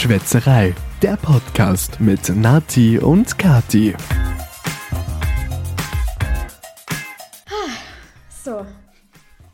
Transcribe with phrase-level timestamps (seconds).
[0.00, 3.94] Schwätzerei, der Podcast mit Nati und Kati.
[8.42, 8.64] So,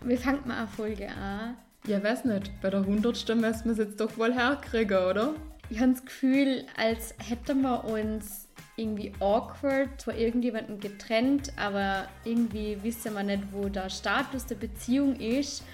[0.05, 1.57] wie fängt man eine Folge an?
[1.89, 2.53] Ja, weiß nicht.
[2.63, 3.29] Bei der 100.
[3.35, 5.35] müssen wir es jetzt doch wohl herkriegen, oder?
[5.69, 12.79] Ich habe das Gefühl, als hätten wir uns irgendwie awkward vor irgendjemandem getrennt, aber irgendwie
[12.85, 15.65] wissen wir nicht, wo der Status der Beziehung ist,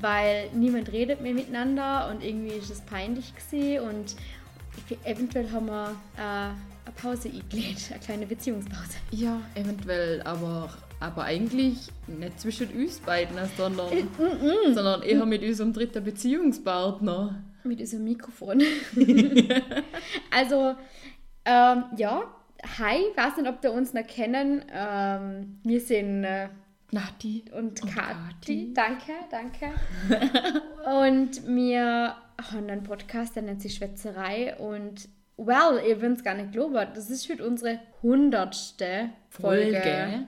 [0.00, 4.16] weil niemand redet mehr miteinander und irgendwie ist es peinlich gewesen und
[4.90, 8.98] ich- eventuell haben wir äh, eine Pause eingelegt, eine kleine Beziehungspause.
[9.10, 10.70] Ja, eventuell, aber,
[11.00, 13.88] aber eigentlich nicht zwischen uns beiden, sondern,
[14.74, 17.42] sondern eher mit unserem dritten Beziehungspartner.
[17.64, 18.62] Mit unserem Mikrofon.
[20.30, 20.74] also,
[21.44, 22.22] ähm, ja,
[22.78, 24.64] hi, ich weiß nicht, ob ihr uns noch kennen.
[24.72, 26.48] Ähm, wir sind äh,
[26.90, 27.44] Nati.
[27.52, 28.72] und Und Kati.
[28.72, 29.72] Danke, danke.
[30.86, 32.16] und wir
[32.50, 34.56] haben einen Podcast, der nennt sich Schwätzerei.
[34.56, 39.80] Und, well, ihr würdet es gar nicht glauben, das ist heute unsere hundertste Folge.
[39.82, 40.26] Folge.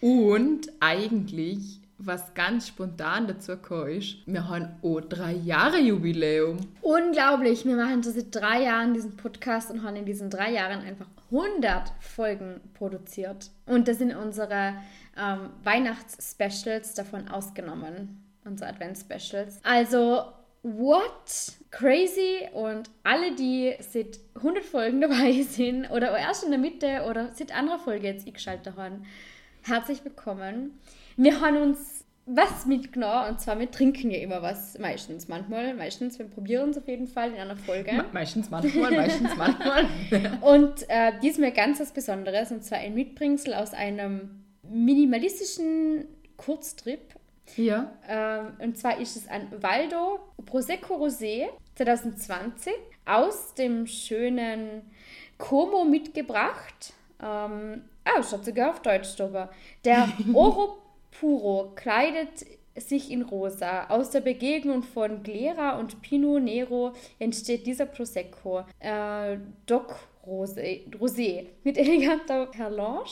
[0.00, 6.58] Und eigentlich, was ganz spontan dazu gekommen ist, wir haben auch drei Jahre Jubiläum.
[6.82, 10.80] Unglaublich, wir machen schon seit drei Jahren diesen Podcast und haben in diesen drei Jahren
[10.80, 13.50] einfach 100 Folgen produziert.
[13.66, 14.74] Und das sind unsere
[15.16, 19.60] ähm, Weihnachts-Specials davon ausgenommen, unsere Advents-Specials.
[19.62, 20.24] Also,
[20.62, 21.52] what?
[21.70, 27.32] Crazy und alle, die seit 100 Folgen dabei sind oder erst in der Mitte oder
[27.32, 29.04] seit anderer Folge jetzt eingeschaltet haben,
[29.62, 30.78] herzlich willkommen.
[31.16, 36.18] Wir haben uns was mitgenommen und zwar wir trinken ja immer was, meistens, manchmal, meistens,
[36.18, 37.92] wir probieren es auf jeden Fall in einer Folge.
[37.92, 39.86] Me- Meistens manchmal, meistens manchmal.
[40.40, 46.06] Und äh, diesmal ganz was Besonderes, und zwar ein Mitbringsel aus einem minimalistischen
[46.38, 47.14] Kurztrip.
[47.56, 47.92] ja.
[48.08, 52.72] Ähm, und zwar ist es ein Waldo Prosecco Rosé 2020
[53.04, 54.82] aus dem schönen
[55.36, 56.94] Como mitgebracht.
[57.22, 59.50] Ähm, ah, steht sogar auf Deutsch drüber.
[59.84, 60.78] Der Oro
[61.18, 62.44] Puro kleidet
[62.76, 63.86] sich in rosa.
[63.88, 68.64] Aus der Begegnung von Glera und Pinot Nero entsteht dieser Prosecco.
[68.80, 69.94] Äh, Doc
[70.26, 73.04] Rosé, Rosé mit eleganter Perlange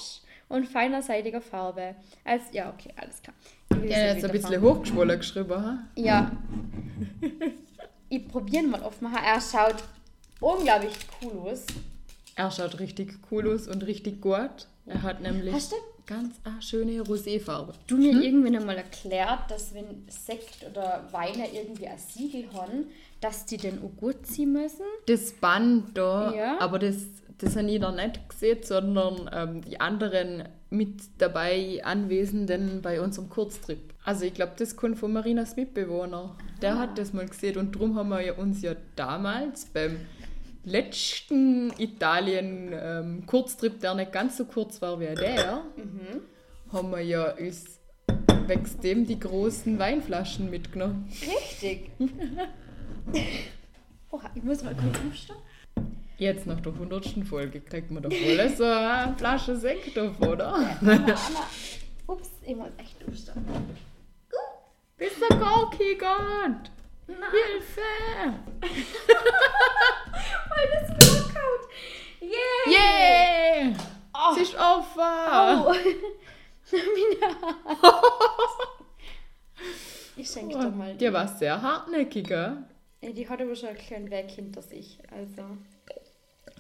[0.49, 1.95] und feiner seidiger Farbe.
[2.25, 3.37] Als, ja, okay, alles klar.
[3.89, 5.51] Ja, jetzt ein bisschen hochgeschwollen geschrieben.
[5.57, 5.79] ha?
[5.95, 6.33] Ja.
[8.09, 9.19] ich probiere mal aufmachen.
[9.25, 9.77] Er schaut
[10.41, 11.67] unglaublich cool aus.
[12.35, 14.67] Er schaut richtig cool aus und richtig gut.
[14.87, 15.77] Er hat nämlich Hast du-
[16.07, 17.73] ganz eine schöne Roséfarbe.
[17.87, 22.87] Du mir irgendwann einmal erklärt, dass wenn Sekt oder Weine irgendwie ein Siegel haben,
[23.21, 24.83] dass die den auch gut ziehen müssen.
[25.07, 26.61] Das Band da, Ja.
[26.61, 26.97] aber das,
[27.39, 33.29] das habe ich noch nicht gesehen, sondern ähm, die anderen mit dabei Anwesenden bei unserem
[33.29, 33.93] Kurztrip.
[34.05, 36.35] Also ich glaube, das kommt von Marinas Mitbewohner.
[36.61, 39.99] Der hat das mal gesehen und darum haben wir uns ja damals beim
[40.65, 45.63] letzten Italien-Kurztrip, der nicht ganz so kurz war wie der,
[46.73, 47.81] haben wir ja uns
[48.47, 51.11] wegen dem die großen Weinflaschen mitgenommen.
[51.21, 51.91] Richtig.
[54.11, 55.39] Oha, ich muss mal kurz umstellen.
[56.19, 57.27] Jetzt nach der 100.
[57.27, 60.53] Folge kriegt man doch wohl so eine Flasche Sekt auf, oder?
[60.55, 61.07] Anna, Anna.
[62.07, 63.45] Ups, ich muss echt umstellen.
[64.97, 66.71] Bist du gar kein Gott?
[67.07, 67.81] Hilfe!
[70.49, 71.63] Weil das Knockout.
[72.21, 72.65] Yeah.
[72.69, 73.73] Yeah!
[74.15, 74.35] Oh.
[74.35, 75.01] Sie ist offen!
[75.01, 75.75] Oh.
[80.17, 80.97] ich schenke doch mal.
[80.97, 82.65] Die war sehr hartnäckig, gell?
[83.01, 85.01] Ja, die hat aber schon einen kleinen Weg hinter sich.
[85.11, 85.43] Also,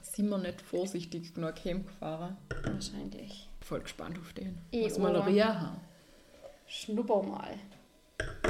[0.02, 2.36] Sind wir nicht vorsichtig genug heimgefahren?
[2.64, 3.48] wahrscheinlich.
[3.60, 4.58] Voll gespannt auf den.
[4.72, 5.24] Eh, Was wir oh.
[5.24, 5.80] Haben.
[6.66, 7.54] Schnupper mal.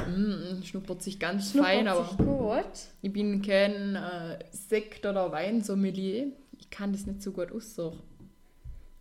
[0.07, 2.65] Mm, schnuppert sich ganz Schnuppert fein, aber sich gut.
[3.01, 6.27] ich bin kein äh, Sekt- oder Weinsommelier.
[6.59, 7.97] Ich kann das nicht so gut aus so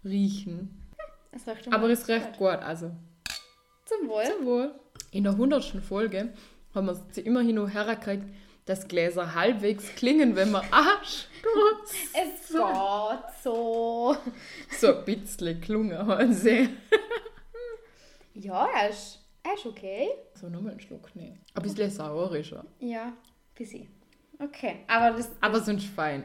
[0.04, 0.78] riechen.
[1.30, 2.90] Es Aber es riecht gut, also.
[3.86, 4.24] Zum Wohl.
[4.24, 4.74] Zum Wohl.
[5.10, 5.64] In der 100.
[5.86, 6.32] Folge
[6.74, 8.24] haben wir es immerhin noch hergekriegt,
[8.66, 11.26] dass Gläser halbwegs klingen, wenn man Arsch
[12.12, 14.16] Es geht so.
[14.80, 16.68] so ein bisschen klungen haben sie.
[18.34, 20.08] Ja, er ist, er ist okay.
[20.34, 21.38] So, nochmal einen Schluck nehmen.
[21.54, 22.64] Ein bisschen sauer ist er.
[22.80, 23.12] Ja,
[23.56, 23.88] busy.
[24.38, 25.30] Okay, aber das.
[25.40, 26.24] Aber sonst fein.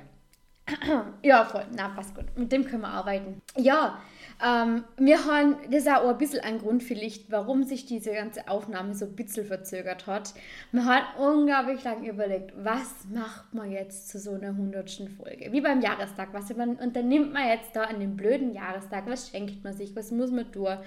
[1.23, 1.65] Ja, voll.
[1.75, 2.25] Na, passt gut.
[2.35, 3.41] Mit dem können wir arbeiten.
[3.55, 4.01] Ja,
[4.45, 8.47] ähm, wir haben, das ist auch ein bisschen ein Grund vielleicht, warum sich diese ganze
[8.47, 10.33] Aufnahme so ein bisschen verzögert hat.
[10.71, 15.51] Wir haben unglaublich lange überlegt, was macht man jetzt zu so einer hundertsten Folge?
[15.51, 16.29] Wie beim Jahrestag.
[16.33, 19.07] Was unternimmt man jetzt da an dem blöden Jahrestag?
[19.07, 19.95] Was schenkt man sich?
[19.95, 20.77] Was muss man tun?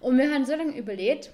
[0.00, 1.30] Und wir haben so lange überlegt,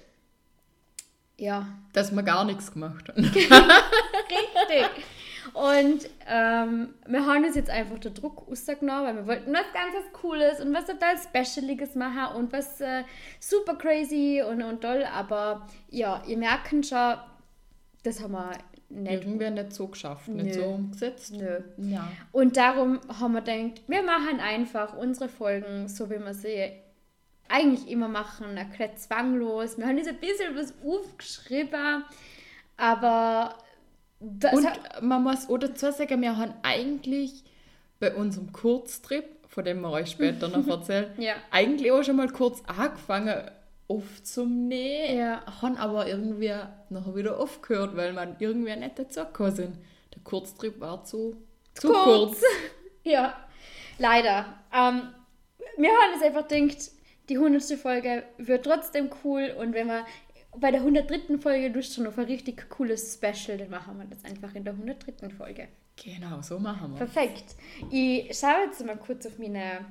[1.37, 3.23] ja, Dass wir gar nichts gemacht haben.
[3.23, 5.05] Richtig.
[5.53, 10.11] Und ähm, wir haben uns jetzt einfach den Druck rausgenommen, weil wir wollten was ganz
[10.13, 13.03] Cooles und was total Specialiges machen und was äh,
[13.39, 15.03] super crazy und, und toll.
[15.11, 17.15] Aber ja, ihr merkt schon,
[18.03, 18.51] das haben wir
[18.89, 19.11] nicht.
[19.11, 20.61] Irgendwie nicht so geschafft, nicht Nö.
[20.61, 21.33] so umgesetzt.
[21.33, 21.59] Nö.
[21.77, 22.07] Ja.
[22.31, 26.71] Und darum haben wir gedacht, wir machen einfach unsere Folgen, so wie wir sie
[27.49, 29.77] eigentlich immer machen, ein bisschen zwanglos.
[29.77, 32.03] Wir haben jetzt ein bisschen was aufgeschrieben,
[32.75, 33.55] aber
[34.19, 37.43] Und hat- man muss auch dazu sagen, wir haben eigentlich
[37.99, 41.33] bei unserem Kurztrip, von dem wir euch später noch erzählen, Ja.
[41.51, 43.49] eigentlich auch schon mal kurz angefangen
[43.87, 45.43] aufzunehmen, Ja.
[45.61, 46.53] haben aber irgendwie
[46.89, 49.77] nachher wieder aufgehört, weil man irgendwie nicht dazu gekommen sind.
[50.13, 51.37] Der Kurztrip war zu,
[51.73, 52.03] zu Kurz.
[52.03, 52.41] kurz.
[53.03, 53.33] Ja,
[53.99, 54.45] leider.
[54.73, 55.01] Ähm,
[55.77, 56.91] wir haben uns einfach gedacht,
[57.29, 57.63] die 100.
[57.79, 60.05] Folge wird trotzdem cool und wenn wir
[60.55, 61.37] bei der 103.
[61.37, 64.73] Folge Lust schon auf ein richtig cooles Special, dann machen wir das einfach in der
[64.73, 65.29] 103.
[65.29, 65.67] Folge.
[66.03, 66.97] Genau, so machen wir.
[66.97, 67.55] Perfekt.
[67.91, 69.85] Ich schaue jetzt mal kurz auf meine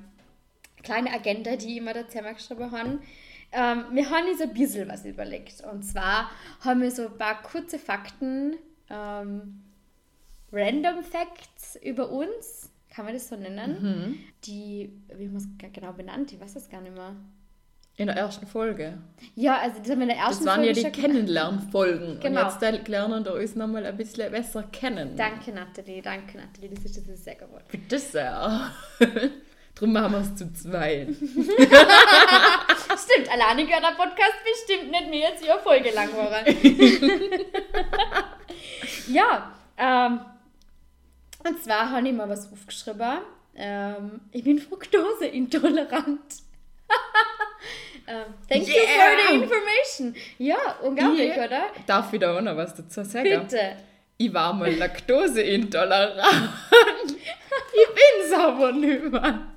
[0.83, 2.99] kleine Agenda, die ich mir da zusammengeschrieben habe.
[3.51, 5.61] Ähm, wir haben uns ein bisschen was überlegt.
[5.61, 6.31] Und zwar
[6.61, 8.55] haben wir so ein paar kurze Fakten,
[8.89, 9.63] ähm,
[10.51, 14.19] Random Facts über uns, kann man das so nennen, Mhm.
[14.43, 16.33] die, wie haben wir es genau benannt?
[16.33, 17.15] Ich weiß das gar nicht mehr.
[17.95, 18.97] In der ersten Folge.
[19.35, 21.11] Ja, also das haben wir in der ersten Das waren ja Folge die schon gemacht.
[21.13, 22.19] Kennenlernfolgen.
[22.19, 22.41] Genau.
[22.41, 25.15] Und jetzt da lernen wir uns nochmal ein bisschen besser kennen.
[25.15, 27.65] Danke, Nathalie, danke, Nathalie, das ist, das ist sehr geworden.
[27.71, 28.71] Bitte sehr.
[29.75, 31.09] Drum machen wir es zu zweit.
[32.97, 36.45] Stimmt, alleine gehört der Podcast bestimmt nicht mehr als eine Folge lang waren.
[39.13, 40.19] ja, ähm,
[41.47, 43.19] und zwar habe ich mal was aufgeschrieben.
[43.55, 46.19] Ähm, ich bin fruktoseintolerant.
[48.07, 49.27] ähm, thank you for Yeah!
[49.29, 50.15] the information.
[50.37, 51.63] Ja, unglaublich, Ich oder?
[51.85, 53.23] Darf ich da auch noch was dazu sagen?
[53.41, 53.77] Bitte.
[54.17, 56.23] Ich war mal laktoseintolerant.
[57.11, 59.47] ich bin's aber nicht mehr.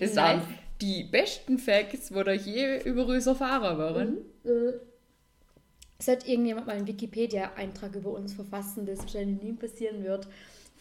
[0.00, 0.42] Das Nice.
[0.44, 4.18] sind die besten Facts, wo da je über uns erfahren waren.
[4.44, 4.72] Äh,
[6.00, 10.26] Sollte irgendjemand mal einen Wikipedia-Eintrag über uns verfassen, das wahrscheinlich nie passieren wird,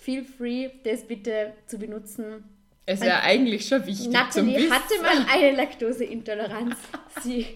[0.03, 2.43] feel free, das bitte zu benutzen.
[2.85, 6.75] Es wäre eigentlich schon wichtig Natalie hatte mal eine Laktoseintoleranz.
[7.23, 7.47] Sie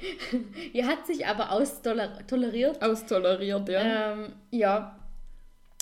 [0.73, 2.81] die hat sich aber austoleriert.
[2.81, 4.13] Austoleriert, ja.
[4.13, 4.97] Ähm, ja,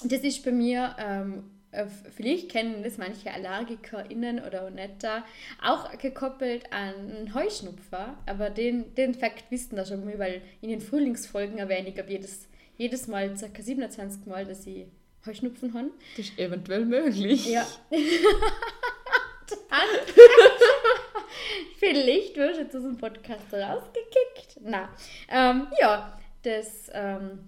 [0.04, 1.86] das ist bei mir, ähm, äh,
[2.16, 5.24] vielleicht kennen das manche AllergikerInnen oder da,
[5.64, 8.18] auch gekoppelt an Heuschnupfer.
[8.26, 12.10] Aber den, den Fakt wissen da schon mal, weil in den Frühlingsfolgen erwähne ich ab
[12.10, 12.48] jedes,
[12.78, 13.62] jedes Mal, ca.
[13.62, 14.88] 27 Mal, dass sie
[15.26, 15.92] Heuschnupfen haben.
[16.18, 17.48] Das ist eventuell möglich.
[17.48, 17.66] Ja.
[21.78, 24.60] Vielleicht wirst du jetzt aus dem Podcast rausgekickt.
[24.62, 24.90] Na,
[25.30, 27.40] ähm, ja, das, ähm,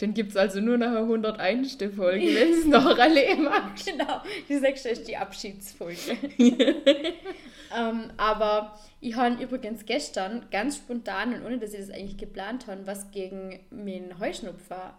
[0.00, 1.78] Den gibt es also nur nach der 101.
[1.94, 3.86] Folge, wenn es noch alle magst.
[3.90, 6.16] genau, die sechste ist die Abschiedsfolge.
[6.38, 12.66] ähm, aber ich habe übrigens gestern ganz spontan und ohne dass ich das eigentlich geplant
[12.66, 14.96] habe, was gegen meinen Heuschnupfer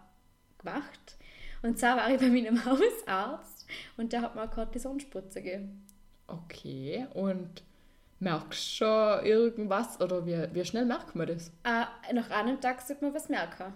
[0.58, 1.16] gemacht.
[1.62, 3.66] Und zwar war ich bei meinem Hausarzt
[3.96, 5.86] und der hat mir eine Kortisonspritze gegeben.
[6.26, 7.62] Okay, und
[8.20, 11.48] merkst du schon irgendwas oder wie, wie schnell merkt man das?
[11.64, 13.72] Äh, nach einem Tag sollte man was merken.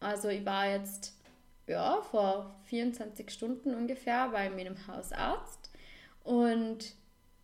[0.00, 1.18] Also ich war jetzt
[1.66, 5.70] ja, vor 24 Stunden ungefähr bei meinem Hausarzt
[6.24, 6.94] und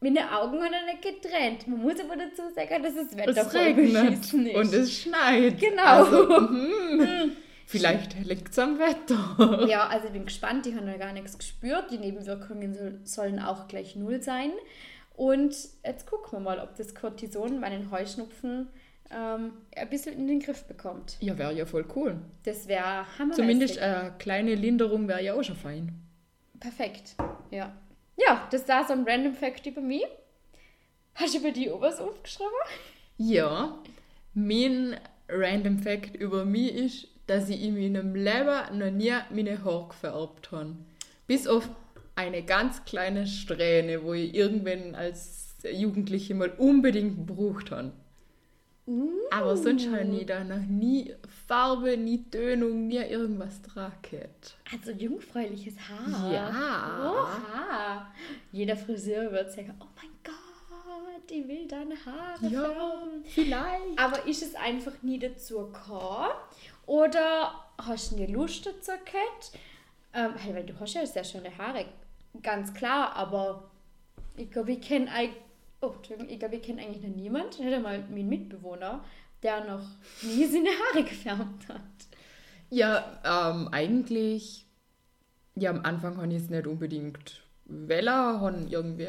[0.01, 1.67] meine Augen haben nicht getrennt.
[1.67, 5.59] Man muss aber dazu sagen, dass das Wetter Es regnet und es schneit.
[5.59, 5.83] Genau.
[5.83, 7.33] Also, hm,
[7.67, 9.67] vielleicht liegt es am Wetter.
[9.69, 11.91] ja, also ich bin gespannt, die haben noch gar nichts gespürt.
[11.91, 14.53] Die Nebenwirkungen soll, sollen auch gleich null sein.
[15.17, 15.55] Und
[15.85, 18.69] jetzt gucken wir mal, ob das Cortison meinen Heuschnupfen
[19.11, 21.17] ähm, ein bisschen in den Griff bekommt.
[21.21, 22.17] Ja, wäre ja voll cool.
[22.45, 23.37] Das wäre hammermäßig.
[23.37, 25.93] Zumindest eine kleine Linderung wäre ja auch schon fein.
[26.59, 27.15] Perfekt.
[27.51, 27.75] Ja.
[28.17, 30.05] Ja, das war so ein Random Fact über mich.
[31.15, 32.51] Hast du über die Obers aufgeschrieben?
[33.17, 33.79] Ja,
[34.35, 34.97] mein
[35.29, 40.53] Random Fact über mich ist, dass ich in meinem Leben noch nie meine Haare gefärbt
[40.53, 40.77] habe.
[41.27, 41.69] Bis auf
[42.17, 47.93] eine ganz kleine Strähne, wo ich irgendwann als Jugendliche mal unbedingt gebraucht habe.
[49.31, 51.15] Aber sonst habe ich da noch nie
[51.47, 54.57] Farbe, nie Tönung, nie irgendwas dran gehabt.
[54.71, 56.31] Also jungfräuliches Haar.
[56.33, 57.11] Ja.
[57.13, 58.13] Oha.
[58.53, 63.25] Jeder Friseur wird sagen, oh mein Gott, ich will deine Haare Ja, färben.
[63.25, 63.99] vielleicht.
[63.99, 66.29] Aber ist es einfach nie dazu gekommen?
[66.87, 69.53] Oder hast du nie Lust dazu gehabt?
[70.13, 71.87] Ähm, hey, weil du hast ja sehr schöne Haare,
[72.43, 73.71] ganz klar, aber
[74.37, 75.43] ich glaube, ich kenne eigentlich,
[75.81, 75.95] oh,
[76.29, 79.05] ich glaube, ich kenne eigentlich noch niemanden, ich hatte mal meinen Mitbewohner,
[79.43, 79.83] der noch
[80.23, 81.81] nie seine Haare gefärbt hat.
[82.71, 84.65] Ja, ähm, eigentlich
[85.57, 89.09] ja, am Anfang habe ich es nicht unbedingt Wella, haben irgendwie,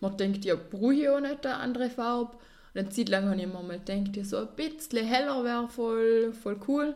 [0.00, 2.36] man denkt, ja, brauche ich auch nicht eine andere Farbe.
[2.78, 5.68] Und eine Zeit lang habe ich immer mal gedacht, ja, so ein bisschen heller wäre
[5.68, 6.94] voll, voll cool.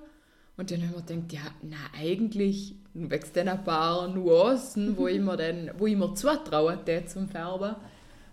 [0.57, 5.09] Und dann habe ich mir gedacht, ja, na, eigentlich wächst dann ein paar Nuancen, wo
[5.09, 7.75] ich mir dann, wo ich mir zutraue, die zum Färben,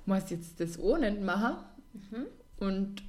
[0.06, 1.56] muss ich jetzt das auch nicht machen.
[2.60, 3.02] Und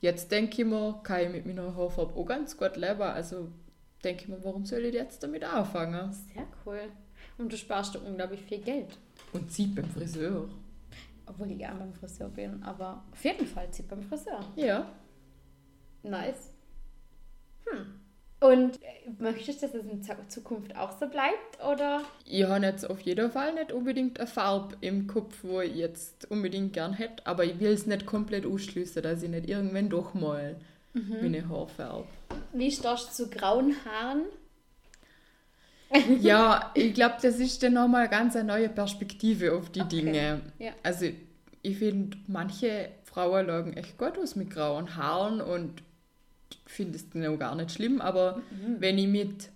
[0.00, 3.02] jetzt denke ich mir, kann ich mit meiner Haarfarbe auch ganz gut leben.
[3.02, 3.46] Also
[4.02, 6.12] denke ich mir, warum soll ich jetzt damit anfangen?
[6.12, 6.80] Sehr cool.
[7.38, 8.98] Und du sparst dir unglaublich viel Geld.
[9.32, 10.48] Und zieht beim Friseur.
[11.26, 12.62] Obwohl ich gerne beim Friseur bin.
[12.62, 14.40] Aber auf jeden Fall zieht beim Friseur.
[14.56, 14.86] Ja.
[16.02, 16.52] Nice.
[17.66, 18.00] Hm.
[18.40, 18.88] Und äh,
[19.20, 21.62] möchtest du, dass es in Zu- Zukunft auch so bleibt?
[21.64, 22.02] Oder?
[22.26, 26.28] Ich habe jetzt auf jeden Fall nicht unbedingt eine Farbe im Kopf, wo ich jetzt
[26.28, 30.12] unbedingt gern hätte, aber ich will es nicht komplett ausschließen, dass ich nicht irgendwann doch
[30.14, 30.56] mal
[30.94, 32.04] meine Haare färbe.
[32.52, 34.24] Wie stehst du zu grauen Haaren?
[36.20, 40.00] Ja, ich glaube, das ist dann nochmal ganz eine neue Perspektive auf die Okay.
[40.00, 40.40] Dinge.
[40.58, 40.72] Ja.
[40.82, 41.06] Also,
[41.62, 45.82] ich finde, manche Frauen lagen echt gut aus mit grauen Haaren und
[46.66, 48.40] finde es dann auch gar nicht schlimm, aber
[48.78, 49.50] wenn ich mit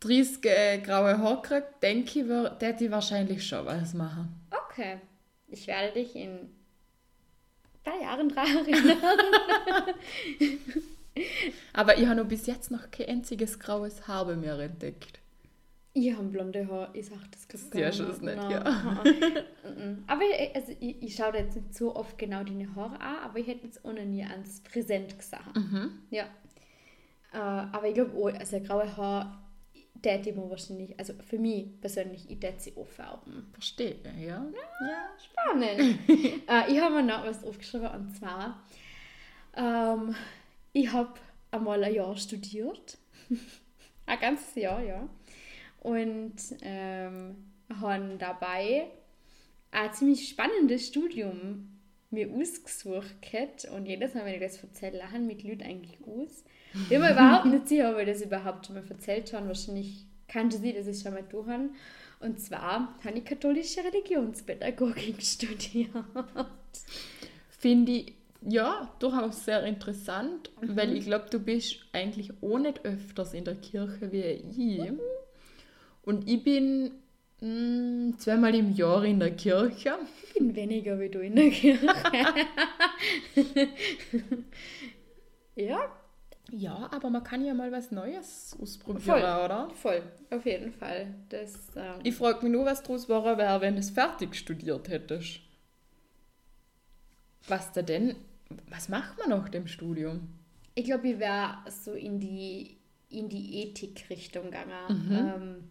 [0.00, 2.26] 30 äh, graue Haare kriege, denke ich,
[2.66, 4.40] hätte ich wahrscheinlich schon was machen.
[4.50, 4.98] Okay.
[5.48, 6.50] Ich werde dich in
[7.84, 9.08] drei Jahren daran erinnern.
[11.72, 15.20] Aber ich habe noch bis jetzt noch kein einziges graues Haar bei mir entdeckt.
[15.96, 19.02] Ich habe blonde Haare, ich sag das glaub Sehr gar schön's nicht, ja.
[19.64, 20.02] Mhm.
[20.08, 23.38] aber ich- also, ich, ich schaue jetzt nicht so oft genau deine Haare an, aber
[23.38, 25.56] ich hätte jetzt ohne nie ans Präsent gesagt.
[26.10, 26.24] Ja.
[27.32, 29.38] Äh, aber ich glaube, oh, also graue Haare,
[30.04, 33.46] hätte ich mir wahrscheinlich, also für mich persönlich, ich hätte sie auch färben.
[33.52, 34.44] Verstehe, ja?
[34.44, 35.10] Ja.
[35.22, 35.98] Spannend.
[36.48, 38.62] äh, ich habe mir noch was aufgeschrieben und zwar,
[39.56, 40.14] ähm,
[40.72, 41.14] ich habe
[41.52, 42.98] einmal ein Jahr studiert.
[44.06, 45.08] ein ganzes Jahr, ja.
[45.84, 47.36] Und ähm,
[47.80, 48.86] habe dabei
[49.70, 51.68] ein ziemlich spannendes Studium
[52.10, 53.14] mir ausgesucht
[53.70, 56.44] und jedes Mal, wenn ich das erzähle, lachen mit Leuten eigentlich aus.
[56.72, 59.48] Ich bin mir überhaupt nicht sicher, ob ich das überhaupt schon mal erzählt habe.
[59.48, 61.70] Wahrscheinlich kannte sie, dass ich schon mal tun
[62.20, 65.90] Und zwar habe ich katholische Religionspädagogik studiert.
[67.50, 68.14] Finde ich,
[68.46, 73.56] ja, durchaus sehr interessant, weil ich glaube, du bist eigentlich auch nicht öfters in der
[73.56, 74.56] Kirche wie ich.
[76.04, 76.90] Und ich bin
[77.40, 79.98] mh, zweimal im Jahr in der Kirche.
[80.28, 81.86] Ich bin weniger wie du in der Kirche.
[85.56, 85.78] ja,
[86.50, 89.18] Ja, aber man kann ja mal was Neues ausprobieren, Voll.
[89.20, 89.70] oder?
[89.74, 90.02] voll.
[90.30, 91.14] Auf jeden Fall.
[91.30, 94.88] Das, ähm, Ich frage mich nur, was draus wäre, wär, wenn du es fertig studiert
[94.88, 95.40] hättest.
[97.48, 98.16] Was da denn?
[98.68, 100.28] Was macht man nach dem Studium?
[100.74, 102.76] Ich glaube, ich wäre so in die,
[103.10, 105.10] in die Ethik-Richtung gegangen.
[105.12, 105.70] Ähm,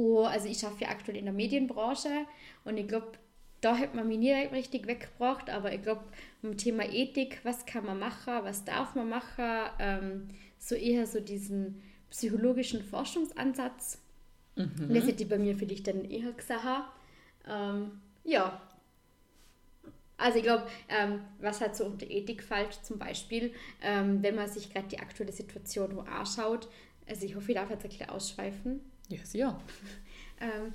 [0.00, 2.26] oh, also ich arbeite ja aktuell in der Medienbranche
[2.64, 3.12] und ich glaube,
[3.60, 6.04] da hätte man mich nie richtig weggebracht, aber ich glaube,
[6.42, 10.28] im Thema Ethik, was kann man machen, was darf man machen, ähm,
[10.58, 14.00] so eher so diesen psychologischen Forschungsansatz.
[14.88, 16.90] Und das hätte ich bei mir vielleicht dann eher gesagt.
[17.46, 18.60] Ähm, ja,
[20.16, 23.52] also ich glaube, ähm, was halt so unter Ethik fällt, zum Beispiel,
[23.82, 26.68] ähm, wenn man sich gerade die aktuelle Situation anschaut,
[27.06, 28.80] also ich hoffe, ich darf jetzt ein bisschen ausschweifen,
[29.10, 29.60] Yes, ja.
[30.40, 30.72] ähm,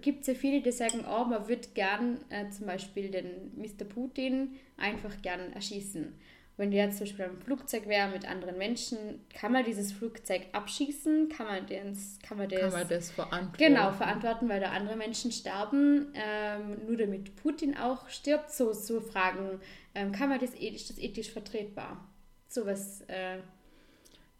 [0.00, 3.84] gibt es ja viele, die sagen, oh, man würde gern äh, zum Beispiel den Mr.
[3.84, 6.12] Putin einfach gern erschießen.
[6.58, 10.46] Wenn der jetzt zum Beispiel am Flugzeug wäre mit anderen Menschen, kann man dieses Flugzeug
[10.52, 11.28] abschießen?
[11.28, 13.58] Kann man das, kann man das, Kann man das verantworten?
[13.58, 18.50] Genau, verantworten, weil da andere Menschen sterben, ähm, nur damit Putin auch stirbt.
[18.50, 19.60] So, so Fragen,
[19.94, 22.08] ähm, kann man das ethisch, ist das ethisch vertretbar?
[22.48, 23.36] Sowas, äh,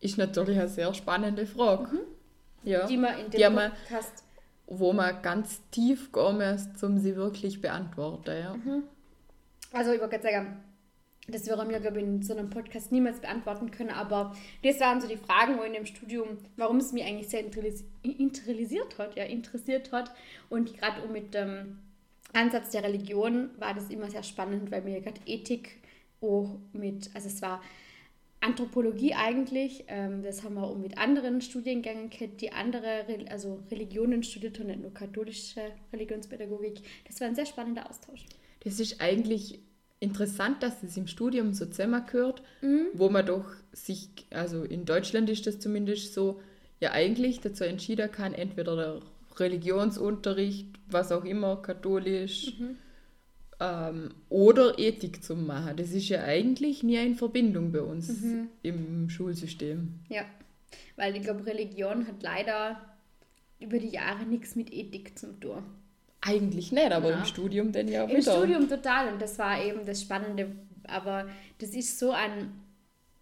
[0.00, 1.98] Ist natürlich eine sehr spannende Frage.
[2.66, 2.86] Ja.
[2.86, 4.24] die man in dem Podcast
[4.66, 8.30] wo man ganz tief gehen muss, um sie wirklich beantworten.
[8.36, 8.56] Ja.
[9.72, 10.56] Also ich wollte gerade sagen,
[11.28, 15.00] das wäre mir, glaube ich, in so einem Podcast niemals beantworten können, aber das waren
[15.00, 19.16] so die Fragen, wo in dem Studium, warum es mich eigentlich sehr interess- interessiert hat,
[19.16, 20.12] ja, interessiert hat.
[20.48, 21.78] Und gerade um mit dem
[22.32, 25.80] Ansatz der Religion war das immer sehr spannend, weil mir gerade Ethik
[26.20, 27.60] auch mit, also es war
[28.40, 33.60] Anthropologie eigentlich, ähm, das haben wir auch mit anderen Studiengängen gehabt, die andere Re also
[33.70, 35.62] Religionen studiert haben, nicht nur katholische
[35.92, 36.80] Religionspädagogik.
[37.06, 38.24] Das war ein sehr spannender Austausch.
[38.60, 39.60] Das ist eigentlich
[40.00, 42.88] interessant, dass das im Studium so zusammengehört, Mhm.
[42.92, 46.40] wo man doch sich, also in Deutschland ist das zumindest so,
[46.78, 49.00] ja eigentlich dazu entschieden kann, entweder der
[49.38, 52.76] Religionsunterricht, was auch immer, katholisch, Mhm.
[53.60, 55.76] Ähm, oder Ethik zu machen.
[55.76, 58.48] Das ist ja eigentlich nie in Verbindung bei uns Mhm.
[58.62, 59.94] im Schulsystem.
[60.08, 60.22] Ja,
[60.96, 62.80] weil ich glaube, Religion hat leider
[63.60, 65.62] über die Jahre nichts mit Ethik zum tun.
[66.20, 67.18] Eigentlich nicht, aber Ja.
[67.20, 68.32] im Studium dann ja Im wieder.
[68.36, 70.50] Studium total und das war eben das Spannende,
[70.86, 72.50] aber das ist so ein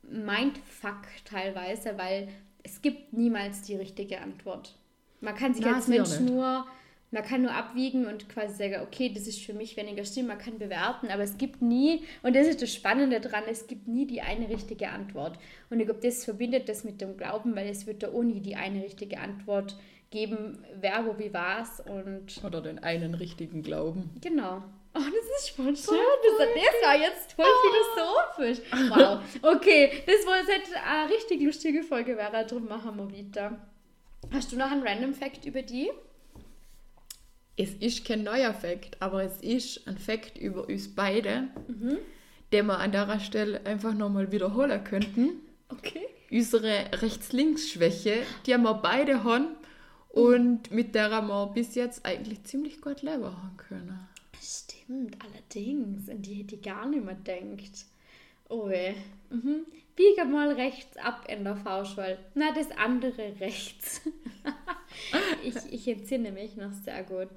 [0.03, 2.29] Mindfuck teilweise, weil
[2.63, 4.75] es gibt niemals die richtige Antwort.
[5.21, 6.67] Man kann sich Na, als Mensch nur,
[7.11, 10.39] man kann nur abwiegen und quasi sagen, okay, das ist für mich weniger stimmt, man
[10.39, 14.07] kann bewerten, aber es gibt nie, und das ist das Spannende dran, es gibt nie
[14.07, 15.39] die eine richtige Antwort.
[15.71, 18.41] Und ich glaube, das verbindet das mit dem Glauben, weil es wird da auch nie
[18.41, 19.77] die eine richtige Antwort
[20.11, 24.11] geben, wer, wo, wie, was und Oder den einen richtigen Glauben.
[24.21, 24.63] Genau.
[24.97, 25.99] Oh, das ist voll schön.
[26.23, 27.47] Das, das war jetzt voll
[28.37, 28.65] philosophisch.
[28.91, 29.21] Wow.
[29.43, 33.59] Okay, das war jetzt eine richtig lustige Folge, wäre drum machen wir weiter.
[34.33, 35.91] Hast du noch einen Random Fact über die?
[37.57, 41.49] Es ist kein neuer Fakt, aber es ist ein Fakt über uns beide,
[42.53, 45.41] den wir an der Stelle einfach nochmal wiederholen könnten.
[45.69, 46.07] Okay.
[46.31, 49.49] Unsere Rechts-Links-Schwäche, die wir beide haben
[50.09, 54.09] und mit der wir bis jetzt eigentlich ziemlich gut leben haben können.
[54.41, 56.09] Stimmt, allerdings.
[56.09, 57.87] An die hätte ich gar nicht mehr gedacht.
[58.49, 58.95] Oh weh.
[59.31, 59.65] Mhm.
[59.97, 62.19] Biege mal rechts ab in der Faustwahl.
[62.35, 64.01] Na, das andere rechts.
[65.43, 67.29] ich, ich entsinne mich noch sehr gut.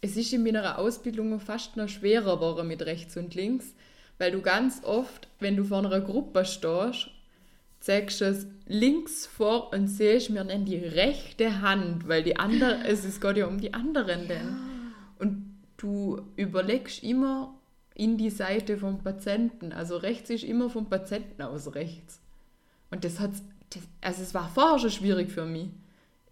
[0.00, 3.74] Es ist in meiner Ausbildung fast noch schwerer geworden mit rechts und links,
[4.18, 7.10] weil du ganz oft, wenn du vor einer Gruppe stehst,
[7.80, 12.84] zeigst du es links vor und siehst mir dann die rechte Hand, weil die andere,
[12.86, 14.56] es ist geht ja um die anderen denn.
[15.18, 17.54] Und du überlegst immer
[17.94, 22.20] in die Seite vom Patienten, also rechts ist immer vom Patienten aus rechts.
[22.90, 23.32] Und das hat,
[23.70, 25.68] das, also es war vorher schon schwierig für mich.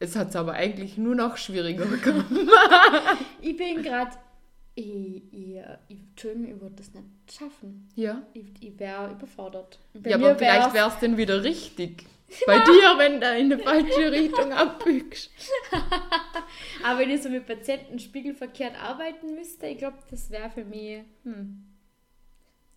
[0.01, 2.27] Es hat es aber eigentlich nur noch schwieriger gemacht.
[3.41, 4.17] Ich bin gerade.
[4.75, 7.89] Ich, ich, ich, Entschuldigung, ich würde das nicht schaffen.
[7.97, 8.23] Ja.
[8.33, 9.79] Ich, ich wäre überfordert.
[9.93, 12.07] Bei Ja, aber vielleicht wäre es dann wieder richtig.
[12.47, 15.31] Bei dir, wenn du in die falsche Richtung abbiegst.
[16.85, 21.03] Aber wenn ich so mit Patienten spiegelverkehrt arbeiten müsste, ich glaube, das wäre für mich.
[21.25, 21.65] Hm.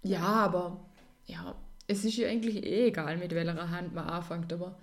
[0.01, 0.83] Ja, aber
[1.25, 1.55] ja,
[1.87, 4.51] es ist ja eigentlich eh egal, mit welcher Hand man anfängt.
[4.51, 4.75] Aber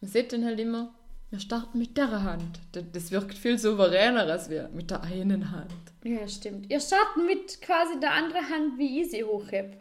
[0.00, 0.94] man sieht dann halt immer,
[1.34, 2.60] wir starten mit der Hand.
[2.92, 5.72] Das, wirkt viel souveräner als wir mit der einen Hand.
[6.04, 6.70] Ja, stimmt.
[6.70, 9.76] Ihr starten mit quasi der anderen Hand, wie ich sie hochheb.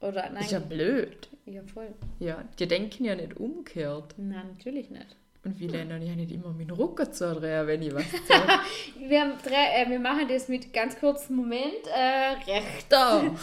[0.00, 0.42] Oder nein?
[0.42, 1.30] Ist ja blöd.
[1.46, 1.94] ja, voll.
[2.18, 4.14] Ja, die denken ja nicht umgekehrt.
[4.18, 5.16] Nein, natürlich nicht.
[5.44, 8.60] Und wir lernen ja nicht immer mit dem Rücken zu drehen, wenn ich was sage.
[8.98, 11.86] Wir, drei, äh, wir machen das mit ganz kurzem Moment.
[11.86, 12.86] Äh, recht.
[12.90, 13.22] da!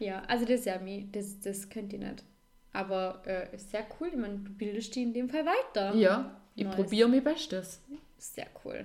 [0.00, 2.22] Ja, also das ist ja mir, das, das könnt ihr nicht.
[2.72, 4.08] Aber äh, ist sehr cool.
[4.08, 5.94] Ich meine, du bildest die in dem Fall weiter.
[5.94, 6.74] Ja, ich Nice.
[6.76, 7.80] probiere mein Bestes.
[8.18, 8.84] Sehr cool.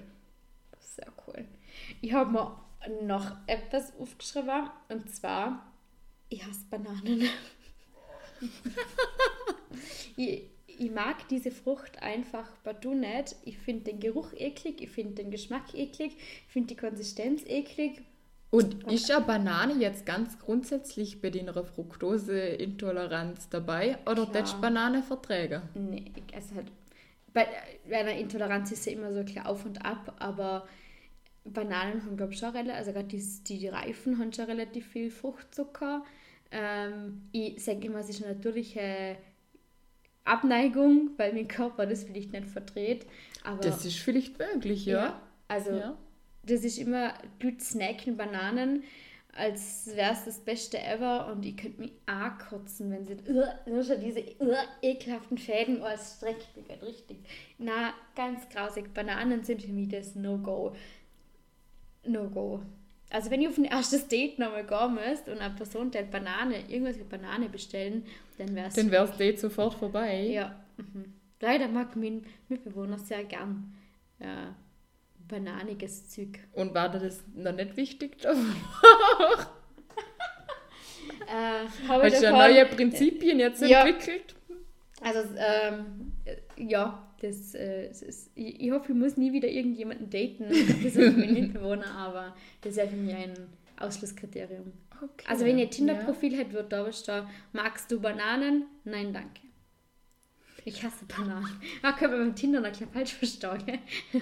[0.80, 1.46] Sehr cool.
[2.02, 2.60] Ich habe mir
[3.04, 5.72] noch etwas aufgeschrieben und zwar,
[6.30, 7.24] ich hasse Bananen.
[10.18, 13.36] ich, ich mag diese Frucht einfach partout nicht.
[13.44, 18.02] Ich finde den Geruch eklig, ich finde den Geschmack eklig, ich finde die Konsistenz eklig.
[18.54, 24.44] Und ist ja Banane jetzt ganz grundsätzlich bei deiner Fructoseintoleranz dabei oder Klar.
[24.44, 25.64] du Banane verträgen?
[25.74, 26.68] Nee, ich esse halt.
[27.34, 27.48] Bei,
[27.90, 30.68] bei einer Intoleranz ist ja immer so klar auf und ab, aber
[31.46, 34.86] Bananen haben, glaube ich, schon relativ, also gerade die, die, die Reifen haben schon relativ
[34.86, 36.06] viel Fruchtzucker.
[36.52, 39.18] Ähm, ich sage immer, es ist eine natürliche
[40.26, 43.08] Abneigung, weil mein Körper das vielleicht nicht verdreht.
[43.44, 45.20] Aber Das ist vielleicht möglich, ja.
[45.48, 45.98] also Ja.
[46.44, 48.84] Das ist immer gut snacken Bananen,
[49.36, 53.18] als wäre es das Beste ever und ich könnte mich auch kotzen, wenn sie
[53.66, 57.18] nur schon diese uh, ekelhaften Fäden, oh, es streckt mich halt richtig.
[57.58, 58.94] Na, ganz grausig.
[58.94, 60.76] Bananen sind für mich das No-Go.
[62.06, 62.62] No-Go.
[63.10, 66.70] Also wenn ihr auf ein erstes Date nochmal gehen müsst und eine Person der Banane,
[66.70, 68.06] irgendwas mit Banane bestellen,
[68.38, 70.28] dann wäre es Dann wäre es Date sofort vorbei.
[70.28, 70.60] ja.
[70.78, 71.14] Mhm.
[71.40, 73.74] Leider mag mein Mitbewohner sehr gern
[74.20, 74.48] äh,
[75.28, 76.40] bananiges Zeug.
[76.54, 78.18] Und war dir das noch nicht wichtig?
[81.28, 83.86] Äh, Hast du ja davon- neue Prinzipien jetzt Ja.
[83.86, 84.36] entwickelt?
[85.02, 89.48] Also, ähm, äh, ja, das, äh, es ist, ich, ich hoffe, ich muss nie wieder
[89.48, 90.48] irgendjemanden daten,
[90.84, 93.34] bis auf meinen Mitbewohner, aber das ist ja für mich ein
[93.80, 94.72] Ausschlusskriterium.
[95.02, 95.26] Okay.
[95.28, 98.66] Also, wenn ihr Tinder-Profil hättet, wird da bist du, magst du Bananen?
[98.86, 99.42] Nein, danke.
[100.66, 101.62] Ich hasse Bananen.
[101.82, 103.80] Ah, können wir beim Tinder noch gleich falsch verstehen.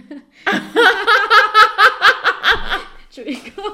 [3.06, 3.66] Entschuldigung.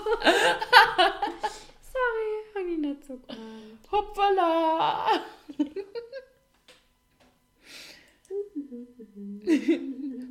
[1.94, 3.22] Sorry, habe ich nicht so.
[3.30, 3.36] Ja.
[3.92, 5.22] Hoppala!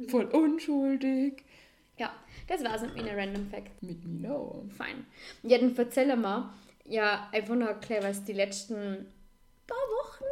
[0.08, 1.42] Voll unschuldig.
[1.96, 2.12] Ja,
[2.48, 3.82] das war's mit meiner Random Fact.
[3.82, 4.66] Mit mir no.
[4.76, 5.06] Fein.
[5.42, 6.52] Ja, dann erzähl mal,
[6.84, 9.06] ja, einfach noch erklären, was die letzten
[9.66, 10.24] paar Wochen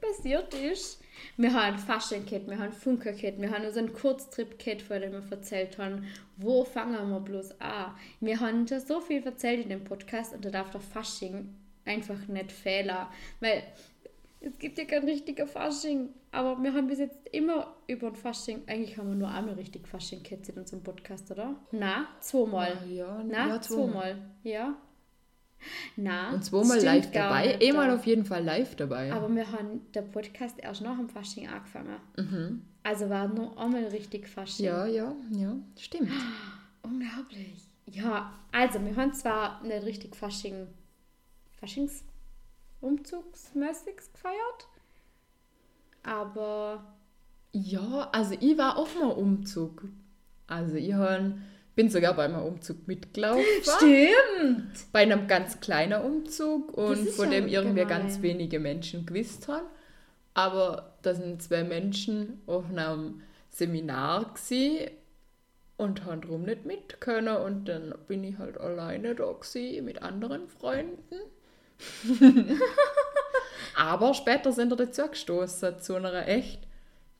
[0.00, 1.01] passiert ist.
[1.36, 6.06] Wir haben Fasching-Kit, wir haben Funker-Kit, wir haben unseren Kurztrip-Kit, von dem wir erzählt haben.
[6.36, 7.94] Wo fangen wir bloß an?
[8.20, 11.54] Wir haben da so viel erzählt in dem Podcast und da darf doch Fasching
[11.84, 12.96] einfach nicht fehlen.
[13.40, 13.62] Weil
[14.40, 18.62] es gibt ja kein richtiger Fasching, aber wir haben bis jetzt immer über ein Fasching,
[18.66, 21.54] eigentlich haben wir nur einmal richtig Fasching-Kit in unserem Podcast, oder?
[21.70, 22.76] Na, zweimal.
[22.90, 24.16] Ja, Na, ja, zweimal.
[24.42, 24.76] Ja.
[25.96, 27.58] Na, Und zweimal live dabei.
[27.60, 27.94] Einmal da.
[27.94, 29.12] auf jeden Fall live dabei.
[29.12, 31.96] Aber wir haben den Podcast erst nach dem Fasching angefangen.
[32.16, 32.62] Mhm.
[32.82, 34.66] Also war nur einmal richtig Fasching.
[34.66, 36.10] Ja, ja, ja, stimmt.
[36.82, 37.54] Unglaublich.
[37.86, 40.66] Ja, also wir haben zwar nicht richtig Fasching,
[41.60, 42.04] Faschings
[42.80, 44.68] umzugsmäßig gefeiert,
[46.02, 46.82] aber
[47.52, 49.84] Ja, also ich war auch mal Umzug.
[50.46, 51.20] Also ich hab,
[51.74, 53.44] bin sogar bei einem Umzug mitgelaufen.
[53.62, 54.92] stimmt.
[54.92, 59.66] Bei einem ganz kleinen Umzug und von dem irgendwie ganz wenige Menschen gewusst haben.
[60.34, 64.90] Aber da sind zwei Menschen auf einem Seminar gsi
[65.76, 70.02] und haben drum nicht mit können und dann bin ich halt alleine da gsi mit
[70.02, 71.16] anderen Freunden.
[73.76, 76.60] Aber später sind wir dazu gestoßen zu einer echt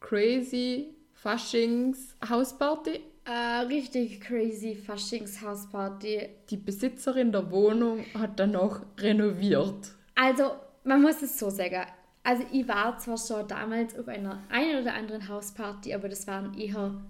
[0.01, 3.01] crazy Faschings-Hausparty.
[3.25, 6.29] Äh, richtig crazy Faschingshausparty.
[6.51, 9.93] Die Besitzerin der Wohnung hat dann noch renoviert.
[10.15, 10.53] Also,
[10.85, 11.87] man muss es so sagen.
[12.25, 16.55] Also, ich war zwar schon damals auf einer einen oder anderen Hausparty, aber das waren
[16.59, 17.01] eher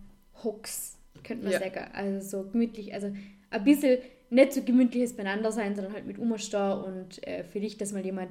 [0.45, 1.59] Hooks, könnte man Ja.
[1.61, 1.87] sagen.
[1.95, 3.11] Also, so gemütlich, also
[3.51, 3.99] ein bisschen
[4.31, 8.31] nicht so gemütliches beieinander sein, sondern halt mit Umstehen und äh, vielleicht, dass mal jemand